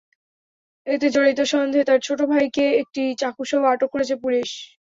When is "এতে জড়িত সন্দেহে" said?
0.87-1.87